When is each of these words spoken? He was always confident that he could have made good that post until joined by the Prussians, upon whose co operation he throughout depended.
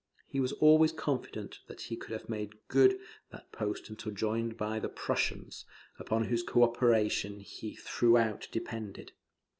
He 0.25 0.39
was 0.39 0.53
always 0.53 0.91
confident 0.91 1.59
that 1.67 1.81
he 1.81 1.95
could 1.95 2.09
have 2.09 2.27
made 2.27 2.55
good 2.69 2.97
that 3.29 3.51
post 3.51 3.87
until 3.87 4.11
joined 4.11 4.57
by 4.57 4.79
the 4.79 4.89
Prussians, 4.89 5.63
upon 5.99 6.23
whose 6.23 6.41
co 6.41 6.63
operation 6.63 7.39
he 7.41 7.75
throughout 7.75 8.47
depended. 8.51 9.11